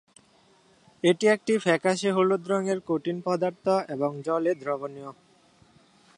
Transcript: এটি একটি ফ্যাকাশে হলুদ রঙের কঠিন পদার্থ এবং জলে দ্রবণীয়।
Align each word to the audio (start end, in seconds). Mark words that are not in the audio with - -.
এটি 1.03 1.25
একটি 1.27 1.53
ফ্যাকাশে 1.57 2.09
হলুদ 2.11 2.43
রঙের 2.47 2.79
কঠিন 2.87 3.17
পদার্থ 3.25 3.65
এবং 3.89 4.11
জলে 4.21 4.51
দ্রবণীয়। 4.55 5.11